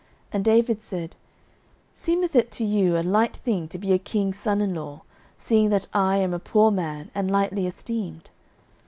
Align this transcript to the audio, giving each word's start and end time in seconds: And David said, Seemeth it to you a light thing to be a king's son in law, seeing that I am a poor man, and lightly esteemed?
And 0.31 0.43
David 0.43 0.81
said, 0.81 1.15
Seemeth 1.93 2.35
it 2.35 2.49
to 2.53 2.63
you 2.63 2.97
a 2.97 3.03
light 3.05 3.35
thing 3.37 3.67
to 3.67 3.77
be 3.77 3.93
a 3.93 3.99
king's 3.99 4.39
son 4.39 4.59
in 4.59 4.73
law, 4.73 5.03
seeing 5.37 5.69
that 5.69 5.85
I 5.93 6.17
am 6.17 6.33
a 6.33 6.39
poor 6.39 6.71
man, 6.71 7.11
and 7.13 7.29
lightly 7.29 7.67
esteemed? 7.67 8.31